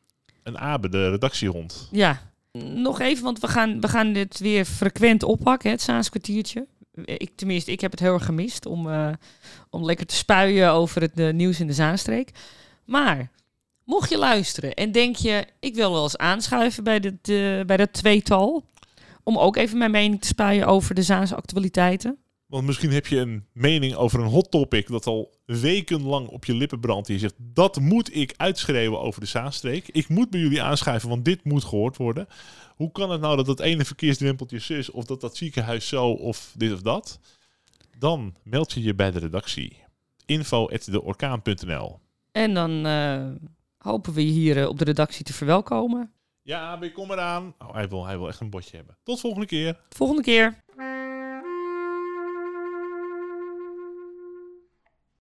Een 0.44 0.58
Abe, 0.58 0.90
de 0.90 1.10
redactiehond. 1.10 1.90
Ja, 1.92 2.34
nog 2.64 3.00
even, 3.00 3.24
want 3.24 3.40
we 3.40 3.48
gaan, 3.48 3.82
we 3.82 3.88
gaan 3.88 4.14
dit 4.14 4.40
weer 4.40 4.66
frequent 4.66 5.24
oppakken, 5.24 5.72
het 5.72 5.82
Saans 5.82 6.10
kwartiertje. 6.10 6.68
Ik, 7.06 7.32
tenminste, 7.36 7.72
ik 7.72 7.82
heb 7.82 7.92
het 7.92 8.00
heel 8.00 8.14
erg 8.14 8.26
gemist 8.26 8.66
om, 8.66 8.88
uh, 8.88 9.10
om 9.70 9.86
lekker 9.86 10.06
te 10.06 10.16
spuien 10.16 10.72
over 10.72 11.02
het 11.02 11.20
uh, 11.20 11.34
nieuws 11.34 11.60
in 11.60 11.68
de 11.68 11.74
Zaanstreek. 11.74 12.30
Maar 12.86 13.32
mocht 13.84 14.10
je 14.10 14.18
luisteren 14.18 14.74
en 14.74 14.92
denk 14.92 15.16
je, 15.16 15.48
ik 15.60 15.76
wil 15.76 15.92
wel 15.92 16.04
eens 16.04 16.18
aanschuiven 16.18 16.84
bij, 16.84 17.00
dit, 17.00 17.30
uh, 17.30 17.62
bij 17.62 17.78
dat 17.78 17.94
tweetal, 17.94 18.64
om 19.24 19.38
ook 19.38 19.56
even 19.56 19.78
mijn 19.78 19.92
mening 19.92 20.22
te 20.22 20.28
spuien 20.28 20.68
over 20.68 20.96
de 20.96 21.04
Zaanse 21.04 21.36
actualiteiten. 21.36 22.18
Want 22.56 22.68
misschien 22.68 22.92
heb 22.92 23.08
je 23.08 23.18
een 23.18 23.46
mening 23.52 23.96
over 23.96 24.20
een 24.20 24.28
hot 24.28 24.52
topic 24.52 24.88
dat 24.88 25.06
al 25.06 25.38
wekenlang 25.46 26.28
op 26.28 26.46
je 26.46 26.54
lippen 26.54 26.80
brandt. 26.80 27.08
Die 27.08 27.16
je 27.16 27.22
zegt, 27.22 27.36
dat 27.38 27.80
moet 27.80 28.16
ik 28.16 28.34
uitschreeuwen 28.38 29.00
over 29.00 29.22
de 29.22 29.28
Zaanstreek. 29.28 29.88
Ik 29.88 30.10
moet 30.10 30.30
bij 30.30 30.40
jullie 30.40 30.62
aanschuiven, 30.62 31.10
want 31.10 31.26
dit 31.26 31.44
moet 31.44 31.64
gehoord 31.64 31.98
worden. 31.98 32.28
Hoe 32.76 32.92
kan 32.92 33.12
het 33.12 33.22
nou 33.22 33.36
dat 33.36 33.46
dat 33.46 33.60
ene 33.60 33.86
verkeersdrempeltje 33.86 34.78
is, 34.78 34.92
of 34.92 35.06
dat 35.06 35.22
dat 35.22 35.38
ziekenhuis 35.38 35.88
zo, 35.88 36.10
of 36.10 36.54
dit 36.58 36.74
of 36.74 36.82
dat? 36.82 37.20
Dan 37.98 38.36
meld 38.44 38.72
je 38.72 38.82
je 38.82 38.96
bij 38.96 39.12
de 39.12 39.20
redactie. 39.20 39.84
info.deorkaan.nl 40.26 42.00
En 42.32 42.54
dan 42.54 42.86
uh, 42.86 43.28
hopen 43.78 44.14
we 44.14 44.26
je 44.26 44.32
hier 44.32 44.58
uh, 44.58 44.68
op 44.68 44.80
de 44.80 44.86
redactie 44.86 45.26
te 45.26 45.34
verwelkomen. 45.34 46.12
Ja, 46.42 46.82
ik 46.82 46.94
kom 46.94 47.12
eraan. 47.12 47.54
Oh, 47.60 47.74
hij, 47.74 47.90
wil, 47.90 48.06
hij 48.06 48.18
wil 48.18 48.28
echt 48.28 48.40
een 48.40 48.50
botje 48.50 48.78
hebben. 48.78 48.98
Tot 49.04 49.20
volgende 49.20 49.46
keer. 49.46 49.80
Volgende 49.90 50.22
keer. 50.22 50.64